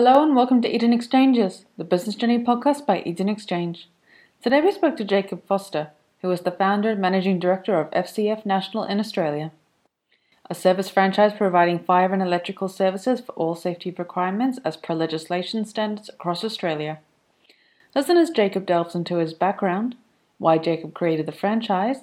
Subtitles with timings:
[0.00, 3.88] Hello and welcome to Eden Exchanges, the business journey podcast by Eden Exchange.
[4.40, 5.90] Today we spoke to Jacob Foster,
[6.22, 9.50] who is the founder and managing director of FCF National in Australia,
[10.48, 15.64] a service franchise providing fire and electrical services for all safety requirements as per legislation
[15.64, 17.00] standards across Australia.
[17.92, 19.96] Listen as Jacob delves into his background,
[20.38, 22.02] why Jacob created the franchise,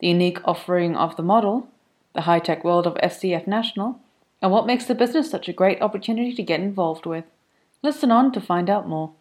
[0.00, 1.68] the unique offering of the model,
[2.12, 4.00] the high tech world of FCF National,
[4.42, 7.24] and what makes the business such a great opportunity to get involved with.
[7.86, 9.12] Listen on to find out more.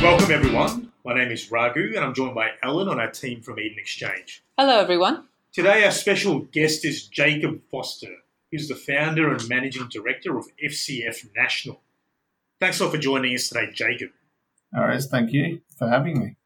[0.00, 0.92] Welcome, everyone.
[1.04, 4.44] My name is Raghu, and I'm joined by Ellen on our team from Eden Exchange.
[4.56, 5.26] Hello, everyone.
[5.52, 8.14] Today, our special guest is Jacob Foster,
[8.52, 11.80] who's the founder and managing director of FCF National.
[12.60, 14.10] Thanks a lot for joining us today, Jacob.
[14.76, 16.36] All right, thank you for having me.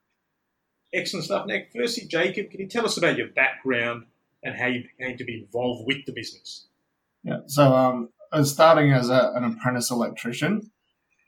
[0.94, 1.46] Excellent stuff.
[1.46, 4.04] Now, firstly, Jacob, can you tell us about your background
[4.44, 6.68] and how you came to be involved with the business?
[7.24, 10.70] Yeah, so um, I was starting as a, an apprentice electrician.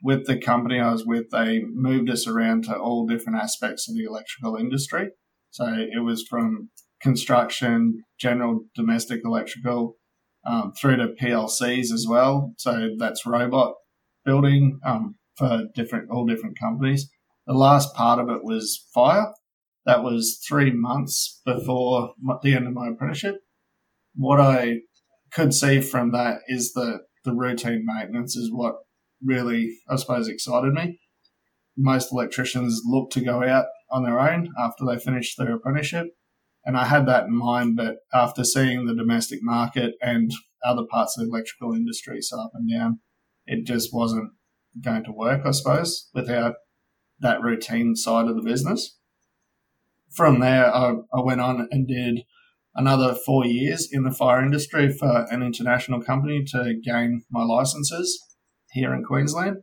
[0.01, 3.95] With the company I was with, they moved us around to all different aspects of
[3.95, 5.09] the electrical industry.
[5.49, 6.69] So it was from
[7.01, 9.97] construction, general domestic electrical,
[10.45, 12.53] um, through to PLCs as well.
[12.57, 13.75] So that's robot
[14.23, 17.09] building um, for different all different companies.
[17.45, 19.33] The last part of it was fire.
[19.87, 23.37] That was three months before the end of my apprenticeship.
[24.13, 24.81] What I
[25.31, 28.75] could see from that is that the routine maintenance is what
[29.23, 30.99] really, I suppose, excited me.
[31.77, 36.07] Most electricians look to go out on their own after they finish their apprenticeship.
[36.65, 40.29] And I had that in mind, but after seeing the domestic market and
[40.65, 42.99] other parts of the electrical industry so up and down,
[43.45, 44.31] it just wasn't
[44.83, 46.55] going to work, I suppose, without
[47.21, 48.97] that routine side of the business
[50.11, 52.23] from there, I, I went on and did
[52.75, 58.23] another four years in the fire industry for an international company to gain my licenses
[58.71, 59.57] here in Queensland.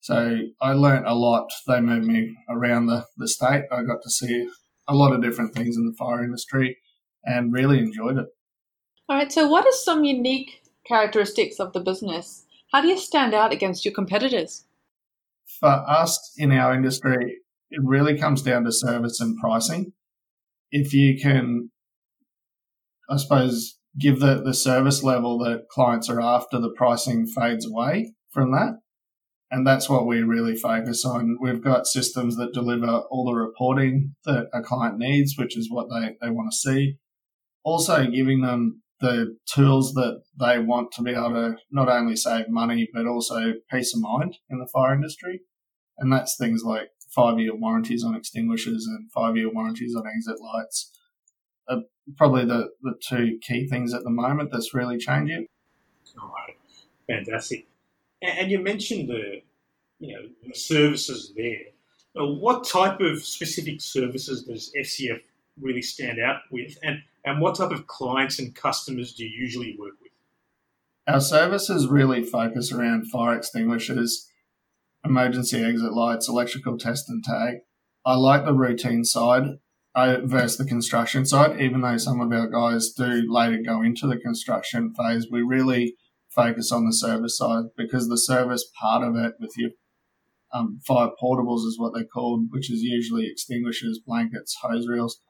[0.00, 1.48] So I learnt a lot.
[1.66, 3.64] They moved me around the, the state.
[3.72, 4.48] I got to see
[4.88, 6.78] a lot of different things in the fire industry
[7.24, 8.26] and really enjoyed it.
[9.08, 12.44] All right, so what are some unique characteristics of the business?
[12.72, 14.64] How do you stand out against your competitors?
[15.60, 17.38] For us in our industry,
[17.70, 19.92] it really comes down to service and pricing.
[20.70, 21.70] If you can,
[23.10, 28.12] I suppose, give the, the service level that clients are after, the pricing fades away
[28.30, 28.78] from that.
[29.50, 31.38] And that's what we really focus on.
[31.40, 35.86] We've got systems that deliver all the reporting that a client needs, which is what
[35.88, 36.96] they, they want to see.
[37.62, 42.48] Also giving them the tools that they want to be able to not only save
[42.48, 45.42] money, but also peace of mind in the fire industry.
[45.98, 50.36] And that's things like five year warranties on extinguishers and five year warranties on exit
[50.40, 50.92] lights
[51.68, 51.82] are
[52.16, 55.46] probably the, the two key things at the moment that's really changing.
[56.20, 56.56] All right,
[57.08, 57.66] fantastic.
[58.22, 59.42] And, you mentioned the
[59.98, 61.72] you know the services there.
[62.18, 65.20] Uh, what type of specific services does FCF
[65.60, 69.76] really stand out with, and and what type of clients and customers do you usually
[69.78, 70.12] work with?
[71.08, 74.28] Our services really focus around fire extinguishers
[75.06, 77.56] emergency exit lights, electrical test and tag.
[78.04, 79.44] I like the routine side
[79.96, 84.18] versus the construction side, even though some of our guys do later go into the
[84.18, 85.26] construction phase.
[85.30, 85.94] We really
[86.28, 89.70] focus on the service side because the service part of it with your
[90.52, 95.20] um, fire portables is what they're called, which is usually extinguishers, blankets, hose reels.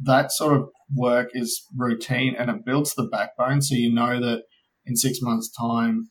[0.00, 4.42] That sort of work is routine and it builds the backbone so you know that
[4.84, 6.10] in six months' time,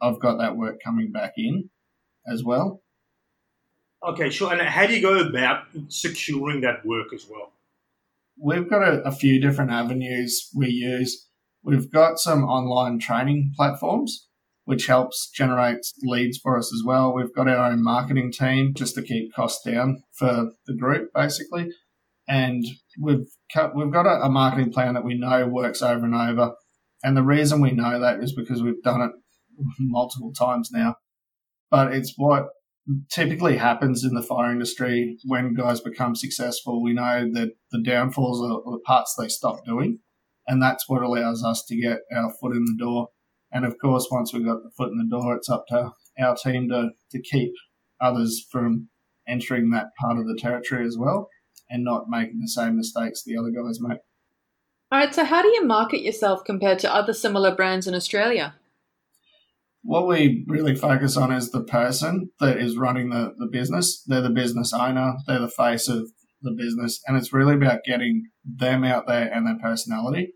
[0.00, 1.70] I've got that work coming back in
[2.30, 2.82] as well.
[4.06, 4.52] Okay, sure.
[4.52, 7.52] And how do you go about securing that work as well?
[8.42, 11.28] We've got a, a few different avenues we use.
[11.62, 14.28] We've got some online training platforms
[14.70, 17.12] which helps generate leads for us as well.
[17.12, 21.72] We've got our own marketing team just to keep costs down for the group, basically.
[22.28, 22.64] And
[23.00, 26.54] we've cut, we've got a, a, marketing plan that we know works over and over.
[27.02, 29.10] And the reason we know that is because we've done it
[29.80, 30.94] multiple times now
[31.70, 32.48] but it's what
[33.10, 36.82] typically happens in the fire industry when guys become successful.
[36.82, 40.00] We know that the downfalls are the parts they stop doing,
[40.46, 43.08] and that's what allows us to get our foot in the door.
[43.52, 46.36] And of course, once we've got the foot in the door, it's up to our
[46.36, 47.52] team to, to keep
[48.00, 48.88] others from
[49.28, 51.28] entering that part of the territory as well
[51.68, 53.98] and not making the same mistakes the other guys make.
[54.92, 58.56] All right, so how do you market yourself compared to other similar brands in Australia?
[59.82, 64.02] What we really focus on is the person that is running the, the business.
[64.06, 65.14] They're the business owner.
[65.26, 66.10] They're the face of
[66.42, 70.32] the business, and it's really about getting them out there and their personality.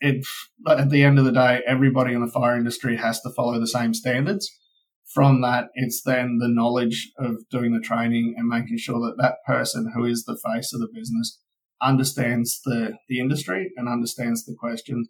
[0.00, 0.26] It,
[0.68, 3.66] at the end of the day, everybody in the fire industry has to follow the
[3.66, 4.50] same standards.
[5.12, 9.36] From that, it's then the knowledge of doing the training and making sure that that
[9.46, 11.40] person who is the face of the business
[11.80, 15.08] understands the, the industry and understands the questions.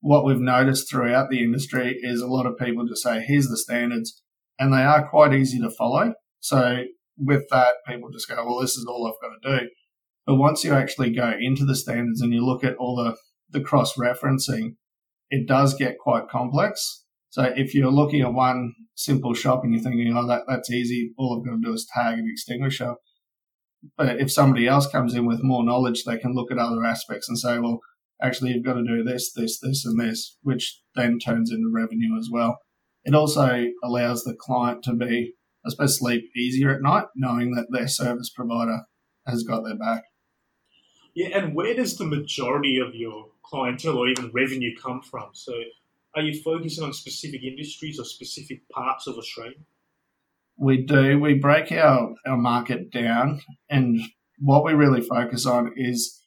[0.00, 3.56] What we've noticed throughout the industry is a lot of people just say, here's the
[3.56, 4.22] standards,
[4.58, 6.14] and they are quite easy to follow.
[6.40, 6.84] So
[7.16, 9.68] with that, people just go, well, this is all I've got to do.
[10.26, 13.16] But once you actually go into the standards and you look at all the,
[13.50, 14.76] the cross referencing,
[15.30, 17.04] it does get quite complex.
[17.30, 21.12] So if you're looking at one simple shop and you're thinking, oh, that, that's easy,
[21.18, 22.94] all I've got to do is tag an extinguisher.
[23.96, 27.28] But if somebody else comes in with more knowledge, they can look at other aspects
[27.28, 27.80] and say, well,
[28.22, 32.18] actually, you've got to do this, this, this, and this, which then turns into revenue
[32.18, 32.58] as well.
[33.04, 35.34] It also allows the client to be
[35.68, 38.84] I suppose, sleep easier at night, knowing that their service provider
[39.26, 40.04] has got their back.
[41.14, 45.30] Yeah, and where does the majority of your clientele or even revenue come from?
[45.32, 45.52] So,
[46.14, 49.58] are you focusing on specific industries or specific parts of Australia?
[50.56, 51.18] We do.
[51.18, 54.00] We break our, our market down, and
[54.38, 56.22] what we really focus on is,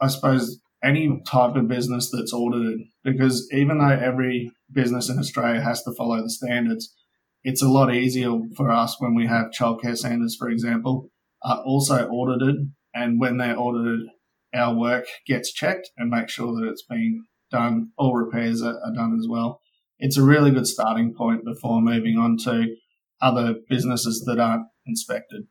[0.00, 2.80] I suppose, any type of business that's audited.
[3.02, 6.94] Because even though every business in Australia has to follow the standards,
[7.42, 11.10] it's a lot easier for us when we have childcare centres, for example,
[11.42, 12.72] are also audited.
[12.94, 14.06] And when they're audited,
[14.54, 17.90] our work gets checked and make sure that it's been done.
[17.98, 19.60] All repairs are, are done as well.
[19.98, 22.74] It's a really good starting point before moving on to
[23.20, 25.44] other businesses that aren't inspected.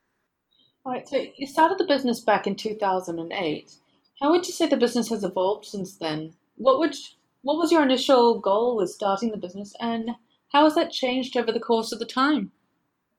[0.85, 1.07] All right.
[1.07, 3.71] So you started the business back in 2008.
[4.21, 6.33] How would you say the business has evolved since then?
[6.55, 6.95] What would
[7.41, 10.11] what was your initial goal with starting the business, and
[10.53, 12.51] how has that changed over the course of the time?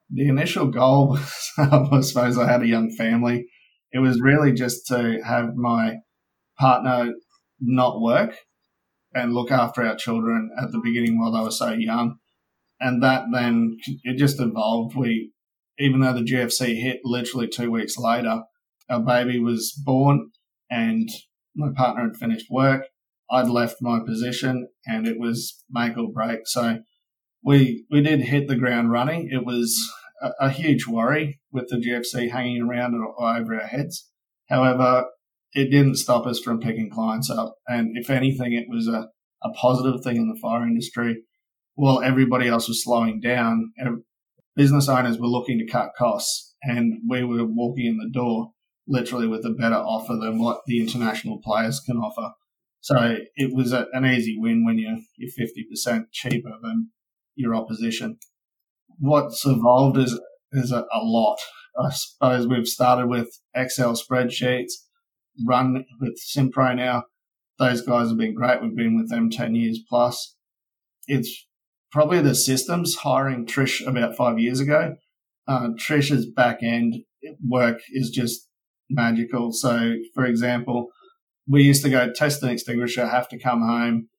[0.09, 3.47] The initial goal was, I suppose, I had a young family.
[3.91, 5.97] It was really just to have my
[6.59, 7.13] partner
[7.59, 8.37] not work
[9.13, 12.17] and look after our children at the beginning while they were so young.
[12.79, 14.95] And that then it just evolved.
[14.95, 15.31] We,
[15.79, 18.43] even though the GFC hit literally two weeks later,
[18.89, 20.31] our baby was born
[20.69, 21.09] and
[21.55, 22.87] my partner had finished work.
[23.29, 26.41] I'd left my position and it was make or break.
[26.45, 26.79] So
[27.43, 29.29] we we did hit the ground running.
[29.31, 29.77] It was
[30.21, 34.09] a, a huge worry with the GFC hanging around over our heads.
[34.49, 35.05] However,
[35.53, 39.07] it didn't stop us from picking clients up, and if anything, it was a,
[39.43, 41.23] a positive thing in the fire industry.
[41.75, 43.71] While everybody else was slowing down,
[44.55, 48.51] business owners were looking to cut costs, and we were walking in the door
[48.87, 52.33] literally with a better offer than what the international players can offer.
[52.81, 56.91] So it was a, an easy win when you're, you're 50% cheaper than
[57.35, 58.17] your opposition.
[58.99, 60.19] What's evolved is
[60.51, 61.37] is a, a lot.
[61.77, 64.71] I suppose we've started with Excel spreadsheets,
[65.45, 67.03] run with Simpro now.
[67.59, 68.61] Those guys have been great.
[68.61, 70.35] We've been with them 10 years plus.
[71.07, 71.47] It's
[71.91, 74.95] probably the systems hiring Trish about five years ago.
[75.47, 76.95] Uh, Trish's back end
[77.47, 78.47] work is just
[78.89, 79.51] magical.
[79.51, 80.89] So, for example,
[81.47, 84.09] we used to go test an extinguisher, have to come home,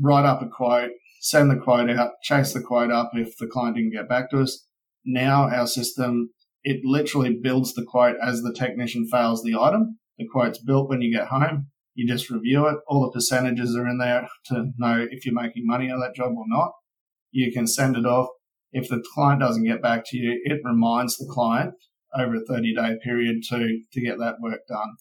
[0.00, 0.90] write up a quote,
[1.20, 4.40] send the quote out, chase the quote up if the client didn't get back to
[4.40, 4.66] us.
[5.04, 6.30] Now our system,
[6.64, 9.98] it literally builds the quote as the technician fails the item.
[10.18, 11.68] The quote's built when you get home.
[11.94, 12.78] You just review it.
[12.88, 16.32] All the percentages are in there to know if you're making money on that job
[16.36, 16.72] or not.
[17.30, 18.28] You can send it off.
[18.72, 21.74] If the client doesn't get back to you, it reminds the client
[22.18, 24.96] over a 30 day period to, to get that work done.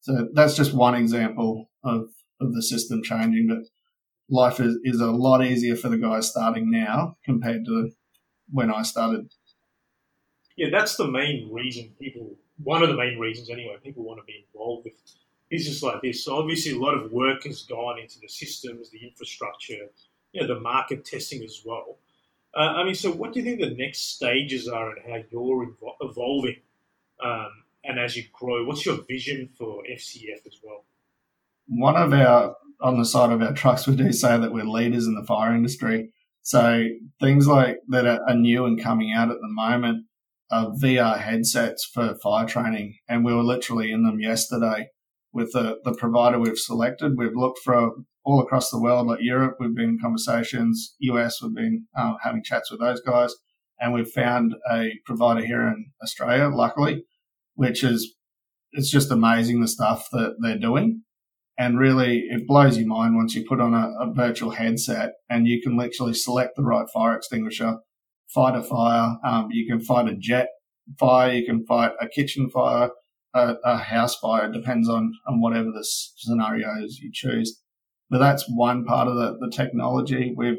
[0.00, 2.08] So that's just one example of,
[2.40, 3.68] of the system changing, but
[4.28, 7.90] life is, is a lot easier for the guys starting now compared to
[8.50, 9.32] when I started.
[10.56, 14.24] Yeah, that's the main reason people, one of the main reasons anyway, people want to
[14.24, 14.94] be involved with
[15.50, 16.24] business like this.
[16.24, 19.86] So obviously, a lot of work has gone into the systems, the infrastructure,
[20.32, 21.98] you know, the market testing as well.
[22.54, 25.74] Uh, I mean, so what do you think the next stages are and how you're
[26.00, 26.56] evolving?
[27.22, 27.50] Um,
[27.84, 30.84] and as you grow, what's your vision for FCF as well?
[31.66, 35.06] One of our on the side of our trucks, we do say that we're leaders
[35.06, 36.12] in the fire industry.
[36.42, 36.88] So
[37.20, 40.06] things like that are, are new and coming out at the moment
[40.50, 42.96] are VR headsets for fire training.
[43.08, 44.90] And we were literally in them yesterday
[45.32, 47.16] with the, the provider we've selected.
[47.16, 47.92] We've looked for
[48.24, 52.42] all across the world, like Europe, we've been in conversations, US, we've been uh, having
[52.42, 53.34] chats with those guys.
[53.80, 57.04] And we've found a provider here in Australia, luckily,
[57.54, 58.14] which is,
[58.70, 61.02] it's just amazing the stuff that they're doing.
[61.58, 65.48] And really, it blows your mind once you put on a, a virtual headset and
[65.48, 67.78] you can literally select the right fire extinguisher,
[68.28, 69.16] fight a fire.
[69.24, 70.48] Um, you can fight a jet
[70.98, 72.90] fire, you can fight a kitchen fire,
[73.34, 77.61] a, a house fire, it depends on, on whatever the scenarios you choose.
[78.12, 80.34] But that's one part of the, the technology.
[80.36, 80.58] We've,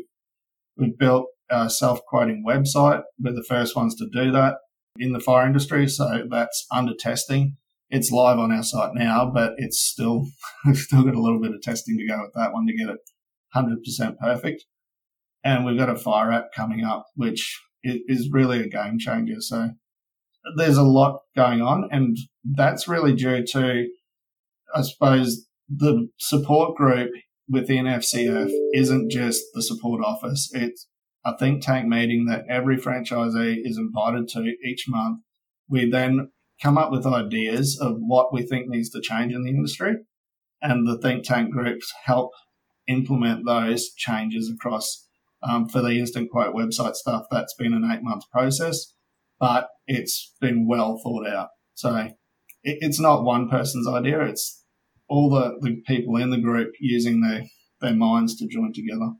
[0.76, 3.04] we've built a self-quoting website.
[3.22, 4.56] We're the first ones to do that
[4.98, 5.88] in the fire industry.
[5.88, 7.58] So that's under testing.
[7.92, 10.26] It's live on our site now, but it's still,
[10.66, 12.90] we've still got a little bit of testing to go with that one to get
[12.90, 12.98] it
[13.56, 14.66] 100% perfect.
[15.44, 19.42] And we've got a fire app coming up, which is really a game changer.
[19.42, 19.70] So
[20.58, 23.90] there's a lot going on, and that's really due to,
[24.74, 27.12] I suppose, the support group
[27.50, 30.50] within FCF isn't just the support office.
[30.54, 30.88] It's
[31.26, 35.20] a think tank meeting that every franchisee is invited to each month.
[35.70, 36.32] We then
[36.62, 39.96] come up with ideas of what we think needs to change in the industry,
[40.62, 42.32] and the think tank groups help
[42.88, 45.08] implement those changes across.
[45.42, 48.94] Um, for the instant quote website stuff, that's been an eight month process,
[49.42, 51.50] but it's been well thought out.
[51.74, 52.14] So it,
[52.64, 54.63] it's not one person's idea; it's
[55.14, 57.44] all the, the people in the group using their
[57.82, 59.14] their minds to join together.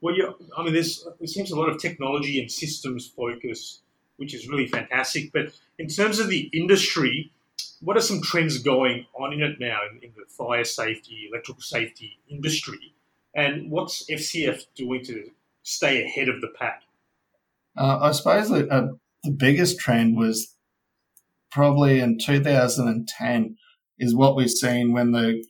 [0.00, 3.82] Well, yeah, I mean, there's there seems a lot of technology and systems focus,
[4.16, 5.32] which is really fantastic.
[5.32, 7.30] But in terms of the industry,
[7.80, 11.62] what are some trends going on in it now in, in the fire safety, electrical
[11.62, 12.92] safety industry,
[13.36, 15.30] and what's FCF doing to
[15.62, 16.82] stay ahead of the pack?
[17.76, 18.88] Uh, I suppose that uh,
[19.22, 20.56] the biggest trend was
[21.52, 23.56] probably in 2010
[24.02, 25.42] is what we've seen when the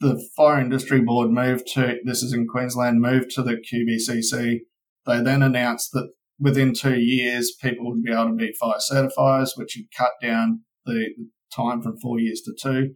[0.00, 4.60] the fire industry board moved to this is in Queensland moved to the QBCC.
[5.06, 9.50] They then announced that within two years people would be able to be fire certifiers,
[9.56, 11.10] which would cut down the
[11.54, 12.94] time from four years to two.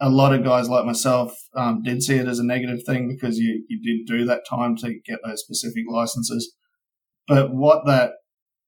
[0.00, 3.38] A lot of guys like myself um, did see it as a negative thing because
[3.38, 6.56] you, you did do that time to get those specific licenses.
[7.28, 8.12] But what that,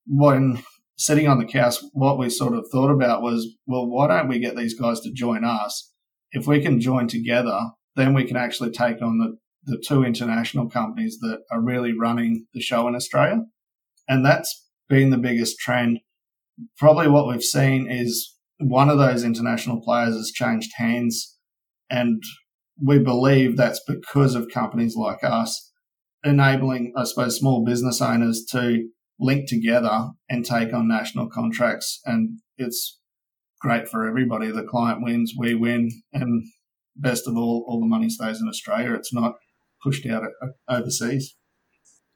[0.07, 0.63] when
[0.97, 4.39] sitting on the couch, what we sort of thought about was, well, why don't we
[4.39, 5.93] get these guys to join us?
[6.33, 7.59] If we can join together,
[7.97, 12.47] then we can actually take on the, the two international companies that are really running
[12.55, 13.43] the show in Australia.
[14.09, 16.01] And that's been the biggest trend.
[16.79, 21.37] Probably what we've seen is one of those international players has changed hands.
[21.91, 22.23] And
[22.83, 25.73] we believe that's because of companies like us
[26.25, 32.01] enabling, I suppose, small business owners to link together and take on national contracts.
[32.05, 32.99] And it's
[33.61, 34.51] great for everybody.
[34.51, 36.45] The client wins, we win, and
[36.97, 38.95] best of all, all the money stays in Australia.
[38.95, 39.35] It's not
[39.83, 40.23] pushed out
[40.69, 41.35] overseas.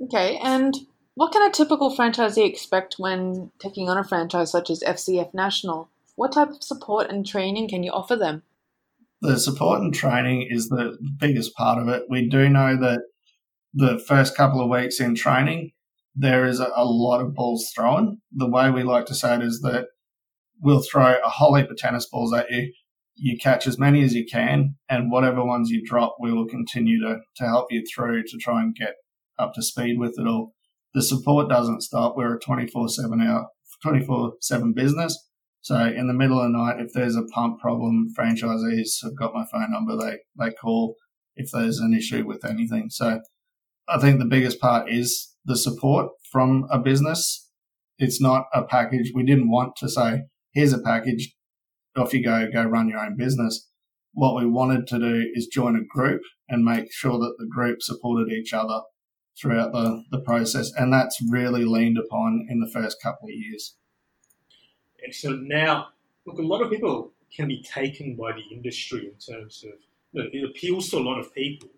[0.02, 0.74] Okay, and
[1.14, 5.90] what can a typical franchisee expect when taking on a franchise such as FCF National?
[6.14, 8.42] What type of support and training can you offer them?
[9.20, 12.04] The support and training is the biggest part of it.
[12.08, 13.00] We do know that
[13.74, 15.72] the first couple of weeks in training,
[16.18, 18.18] there is a, a lot of balls thrown.
[18.32, 19.86] The way we like to say it is that
[20.60, 22.72] we'll throw a whole heap of tennis balls at you.
[23.14, 27.00] You catch as many as you can, and whatever ones you drop, we will continue
[27.00, 28.94] to, to help you through to try and get
[29.38, 30.54] up to speed with it all.
[30.94, 32.14] The support doesn't stop.
[32.16, 33.46] We're a 24 7 hour,
[33.82, 35.16] 24 7 business.
[35.60, 39.34] So in the middle of the night, if there's a pump problem, franchisees have got
[39.34, 39.96] my phone number.
[39.96, 40.94] They, they call
[41.36, 42.88] if there's an issue with anything.
[42.90, 43.20] So
[43.88, 47.50] I think the biggest part is the support from a business.
[47.98, 49.12] It's not a package.
[49.14, 51.34] We didn't want to say, here's a package,
[51.96, 53.68] off you go, go run your own business.
[54.12, 57.82] What we wanted to do is join a group and make sure that the group
[57.82, 58.82] supported each other
[59.40, 60.70] throughout the, the process.
[60.76, 63.76] And that's really leaned upon in the first couple of years.
[65.04, 65.48] Excellent.
[65.48, 65.88] Now,
[66.26, 69.78] look, a lot of people can be taken by the industry in terms of,
[70.12, 71.70] you know, it appeals to a lot of people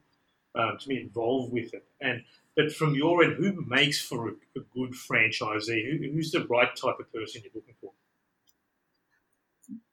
[0.55, 1.85] um, to be involved with it.
[2.01, 2.23] And
[2.61, 5.83] but from your end, who makes for a, a good franchisee?
[5.91, 7.93] Who, who's the right type of person you're looking for?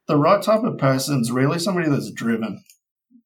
[0.06, 2.62] The right type of person is really somebody that's driven.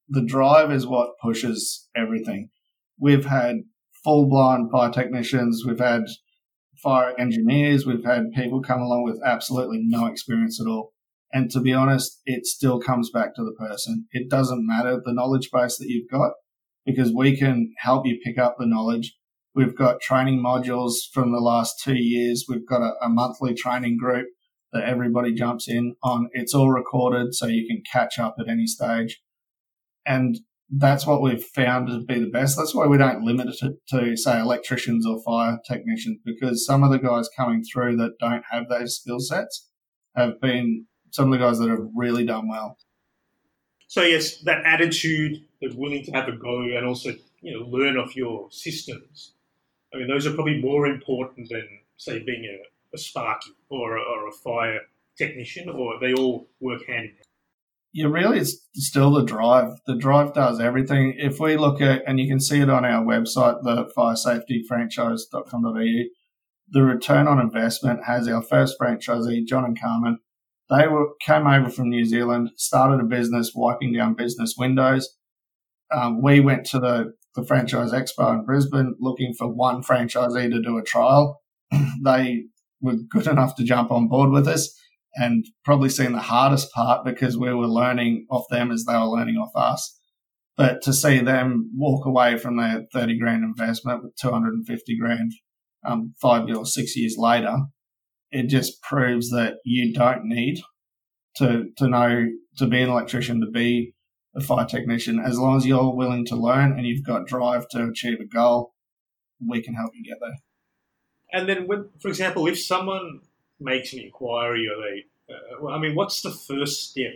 [0.08, 2.50] The drive is what pushes everything.
[2.98, 3.56] We've had
[4.04, 6.02] full blown fire technicians, we've had
[6.76, 10.92] fire engineers, we've had people come along with absolutely no experience at all.
[11.32, 14.06] And to be honest, it still comes back to the person.
[14.12, 16.32] It doesn't matter the knowledge base that you've got
[16.84, 19.16] because we can help you pick up the knowledge.
[19.54, 22.46] We've got training modules from the last two years.
[22.48, 24.28] We've got a, a monthly training group
[24.72, 26.30] that everybody jumps in on.
[26.32, 29.22] It's all recorded so you can catch up at any stage.
[30.06, 30.38] And
[30.70, 32.56] that's what we've found to be the best.
[32.56, 36.90] That's why we don't limit it to, say, electricians or fire technicians, because some of
[36.90, 39.68] the guys coming through that don't have those skill sets
[40.16, 42.78] have been some of the guys that have really done well.
[43.86, 47.10] So yes, that attitude, of willing to have a go, and also
[47.42, 49.34] you know learn off your systems.
[49.94, 52.58] I mean, those are probably more important than say being a
[52.94, 54.80] a Sparky or a, or a fire
[55.16, 57.26] technician, or they all work hand in hand?
[57.94, 59.74] Yeah, really, it's still the drive.
[59.86, 61.14] The drive does everything.
[61.18, 66.04] If we look at, and you can see it on our website, the firesafetyfranchise.com.au,
[66.68, 70.20] the return on investment has our first franchisee, John and Carmen.
[70.70, 75.14] They were, came over from New Zealand, started a business wiping down business windows.
[75.94, 80.62] Um, we went to the, the franchise expo in Brisbane looking for one franchisee to
[80.62, 81.40] do a trial.
[82.04, 82.44] they
[82.80, 84.74] were good enough to jump on board with us
[85.14, 89.04] and probably seen the hardest part because we were learning off them as they were
[89.04, 89.98] learning off us.
[90.56, 95.32] But to see them walk away from their 30 grand investment with 250 grand
[95.84, 97.56] um, five or six years later,
[98.30, 100.60] it just proves that you don't need
[101.36, 102.26] to, to know,
[102.58, 103.94] to be an electrician, to be
[104.34, 105.18] a fire technician.
[105.18, 108.72] As long as you're willing to learn and you've got drive to achieve a goal,
[109.46, 110.38] we can help you get there.
[111.32, 113.20] And then, when, for example, if someone
[113.58, 117.14] makes an inquiry or they, uh, well, I mean, what's the first step?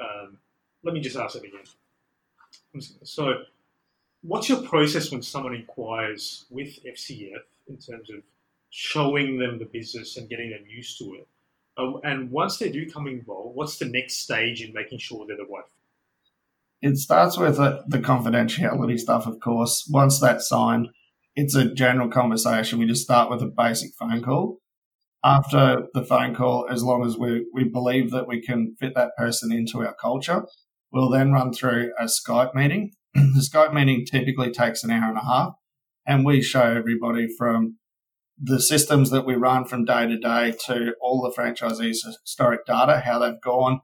[0.00, 0.38] Um,
[0.82, 2.84] let me just ask it again.
[3.02, 3.42] So,
[4.22, 8.22] what's your process when someone inquires with FCF in terms of
[8.70, 11.28] showing them the business and getting them used to it?
[11.76, 15.36] Uh, and once they do come involved, what's the next stage in making sure they're
[15.36, 15.64] the right
[16.82, 19.86] it starts with uh, the confidentiality stuff, of course.
[19.90, 20.88] Once that's signed,
[21.34, 22.78] it's a general conversation.
[22.78, 24.58] We just start with a basic phone call.
[25.22, 29.10] After the phone call, as long as we, we believe that we can fit that
[29.18, 30.44] person into our culture,
[30.90, 32.92] we'll then run through a Skype meeting.
[33.14, 35.52] the Skype meeting typically takes an hour and a half,
[36.06, 37.76] and we show everybody from
[38.42, 43.00] the systems that we run from day to day to all the franchisees' historic data,
[43.04, 43.80] how they've gone,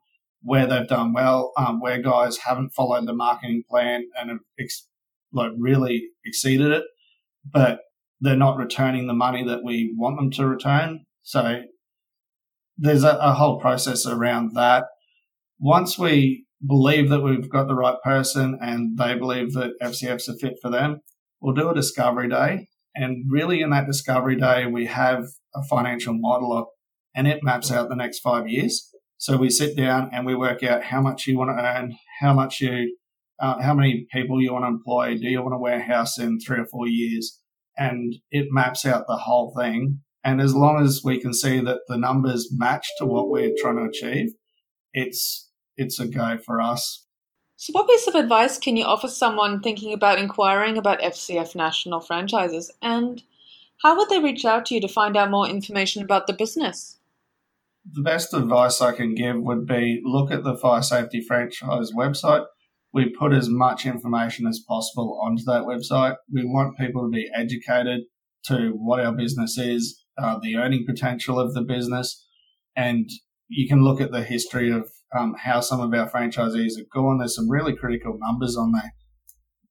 [0.47, 4.87] where they've done well, um, where guys haven't followed the marketing plan and have ex-
[5.33, 6.85] like really exceeded it,
[7.45, 7.81] but
[8.21, 11.05] they're not returning the money that we want them to return.
[11.23, 11.63] So
[12.79, 14.85] there's a, a whole process around that.
[15.59, 20.37] Once we believe that we've got the right person and they believe that FCF's a
[20.37, 21.01] fit for them,
[21.41, 22.69] we'll do a discovery day.
[22.95, 25.25] And really, in that discovery day, we have
[25.57, 26.67] a financial modeler
[27.17, 28.91] and it maps out the next five years.
[29.19, 32.35] So we sit down and we work out how much you want to earn, how
[32.35, 32.97] much you,
[33.41, 36.61] uh, how many people you want to employ, do you want a warehouse in three
[36.61, 37.41] or four years,
[37.79, 40.01] and it maps out the whole thing.
[40.25, 43.77] And as long as we can see that the numbers match to what we're trying
[43.77, 44.33] to achieve,
[44.93, 47.07] it's it's a go for us.
[47.57, 52.01] So, what piece of advice can you offer someone thinking about inquiring about FCF national
[52.01, 53.23] franchises, and
[53.83, 56.96] how would they reach out to you to find out more information about the business?
[57.93, 62.45] The best advice I can give would be look at the fire safety franchise website.
[62.93, 66.17] We put as much information as possible onto that website.
[66.33, 68.03] We want people to be educated
[68.47, 72.27] to what our business is, uh, the earning potential of the business,
[72.75, 73.09] and
[73.49, 77.19] you can look at the history of um, how some of our franchisees have gone.
[77.19, 78.93] There's some really critical numbers on there.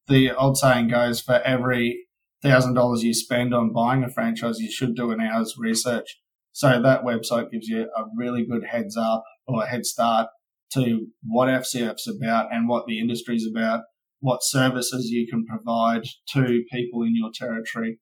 [0.08, 2.06] The old saying goes for every
[2.44, 6.20] thousand dollars you spend on buying a franchise, you should do an hour's research.
[6.56, 10.30] So that website gives you a really good heads up or a head start
[10.72, 13.82] to what FCF's about and what the industry's about,
[14.22, 18.00] what services you can provide to people in your territory.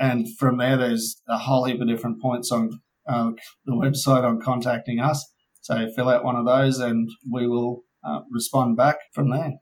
[0.00, 3.32] And from there, there's a whole heap of different points on uh,
[3.66, 5.30] the website on contacting us.
[5.60, 9.52] So fill out one of those and we will uh, respond back from there.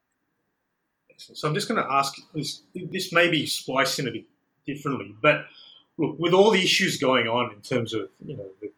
[1.17, 4.27] So I'm just going to ask this, this may be spliced in a bit
[4.65, 5.47] differently, but
[5.99, 8.71] look, with all the issues going on in terms of, you know, the,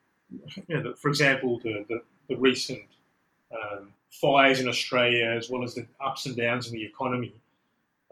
[0.68, 2.82] you know the, for example, the, the, the recent
[3.52, 7.34] um, fires in Australia, as well as the ups and downs in the economy,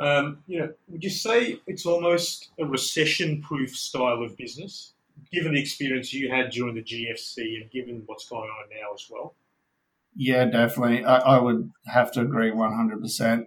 [0.01, 4.93] um, you know, would you say it's almost a recession-proof style of business,
[5.33, 9.07] given the experience you had during the GFC and given what's going on now as
[9.09, 9.35] well?
[10.17, 11.05] Yeah, definitely.
[11.05, 13.47] I, I would have to agree 100%.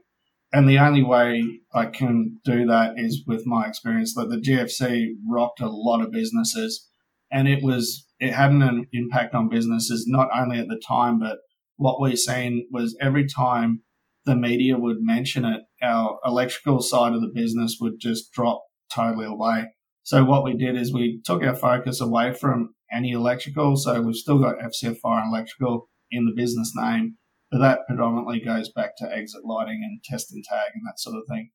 [0.58, 5.10] And the only way I can do that is with my experience that the GFC
[5.30, 6.90] rocked a lot of businesses
[7.32, 11.38] and it was, it had an impact on businesses, not only at the time, but
[11.76, 13.84] what we've seen was every time
[14.26, 19.28] the media would mention it, our electrical side of the business would just drop totally
[19.28, 19.68] away.
[20.02, 23.76] So what we did is we took our focus away from any electrical.
[23.76, 27.18] So we've still got FCF Fire and Electrical in the business name,
[27.52, 31.16] but that predominantly goes back to exit lighting and test and tag and that sort
[31.16, 31.52] of thing.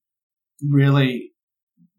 [0.63, 1.33] Really,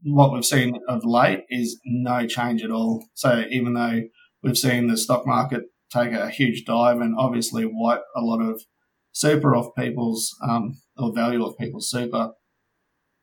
[0.04, 3.06] what we've seen of late is no change at all.
[3.14, 4.02] So even though
[4.42, 8.64] we've seen the stock market take a huge dive and obviously wipe a lot of
[9.12, 12.32] super off people's um, or value of people's super,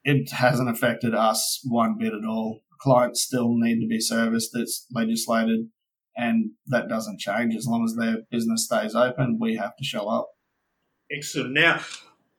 [0.05, 2.61] it hasn't affected us one bit at all.
[2.81, 4.51] Clients still need to be serviced.
[4.55, 5.67] It's legislated
[6.17, 9.39] And that doesn't change as long as their business stays open.
[9.41, 10.29] We have to show up.
[11.12, 11.53] Excellent.
[11.53, 11.81] Now,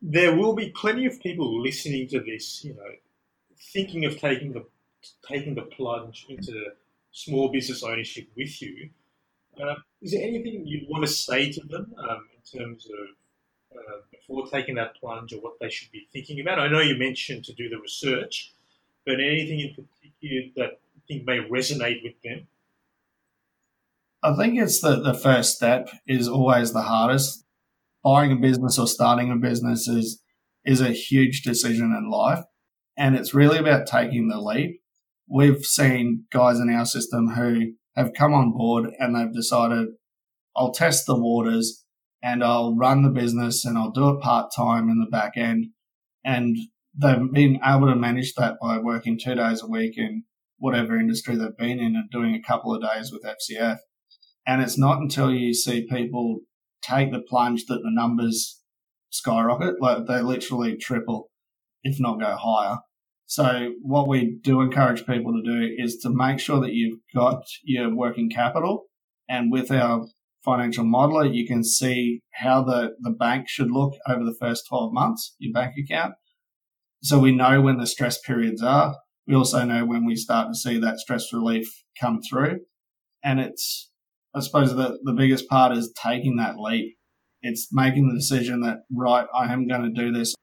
[0.02, 2.92] there will be plenty of people listening to this, you know,
[3.74, 4.66] thinking of taking the
[5.28, 6.72] taking the plunge into
[7.12, 8.90] small business ownership with you.
[9.62, 13.98] Uh, is there anything you'd want to say to them um, in terms of uh,
[14.12, 16.60] before taking that plunge or what they should be thinking about?
[16.60, 18.54] I know you mentioned to do the research,
[19.06, 22.48] but anything in particular that you think may resonate with them?
[24.24, 27.44] I think it's the, the first step is always the hardest.
[28.04, 30.22] Buying a business or starting a business is
[30.66, 32.44] is a huge decision in life.
[32.98, 34.82] And it's really about taking the leap.
[35.28, 39.88] We've seen guys in our system who have come on board and they've decided,
[40.56, 41.84] I'll test the waters
[42.22, 45.68] and I'll run the business and I'll do it part time in the back end.
[46.24, 46.58] And
[46.96, 50.24] they've been able to manage that by working two days a week in
[50.58, 53.78] whatever industry they've been in and doing a couple of days with FCF.
[54.46, 56.42] And it's not until you see people
[56.82, 58.60] take the plunge that the numbers
[59.10, 61.30] skyrocket, like they literally triple,
[61.84, 62.78] if not go higher.
[63.26, 67.44] So what we do encourage people to do is to make sure that you've got
[67.64, 68.88] your working capital.
[69.30, 70.06] And with our
[70.44, 74.92] financial modeler, you can see how the, the bank should look over the first 12
[74.92, 76.16] months, your bank account.
[77.04, 78.96] So we know when the stress periods are.
[79.28, 82.60] We also know when we start to see that stress relief come through.
[83.24, 83.91] And it's,
[84.34, 86.98] I suppose the, the biggest part is taking that leap.
[87.42, 90.36] It's making the decision that, right, I am going to do this.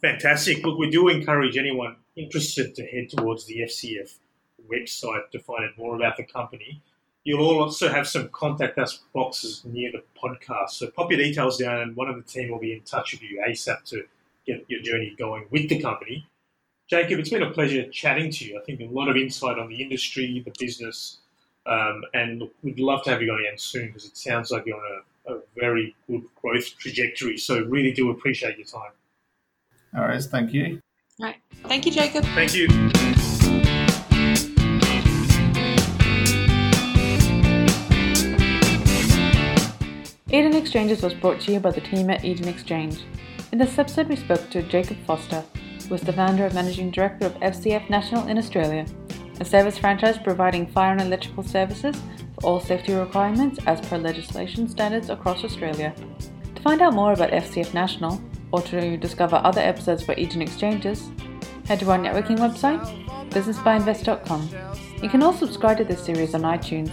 [0.00, 0.64] Fantastic.
[0.64, 4.18] Look, we do encourage anyone interested to head towards the FCF
[4.70, 6.82] website to find out more about the company.
[7.24, 10.70] You'll also have some contact us boxes near the podcast.
[10.70, 13.22] So pop your details down and one of the team will be in touch with
[13.22, 14.04] you ASAP to
[14.46, 16.26] get your journey going with the company.
[16.88, 18.60] Jacob, it's been a pleasure chatting to you.
[18.60, 21.18] I think a lot of insight on the industry, the business,
[21.66, 24.64] um, and look, we'd love to have you on again soon because it sounds like
[24.66, 27.36] you're on a, a, very good growth trajectory.
[27.38, 28.92] So really do appreciate your time.
[29.96, 30.80] All right, thank you.
[31.20, 32.24] All right, thank you, Jacob.
[32.34, 32.68] Thank you.
[40.28, 43.04] Eden Exchanges was brought to you by the team at Eden Exchange.
[43.52, 45.42] In this episode, we spoke to Jacob Foster,
[45.88, 48.84] who is the founder and managing director of FCF National in Australia,
[49.40, 51.96] a service franchise providing fire and electrical services
[52.34, 55.94] for all safety requirements as per legislation standards across Australia.
[56.54, 58.20] To find out more about FCF National,
[58.52, 61.10] or to discover other episodes by Eden Exchanges,
[61.66, 62.80] head to our networking website,
[63.30, 64.48] businessbyinvest.com.
[65.02, 66.90] You can also subscribe to this series on iTunes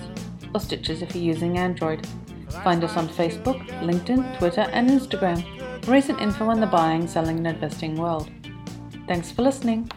[0.53, 2.05] or Stitcher if you're using Android.
[2.63, 5.43] Find us on Facebook, LinkedIn, Twitter, and Instagram.
[5.83, 8.29] For recent info on the buying, selling, and investing world.
[9.07, 9.89] Thanks for listening.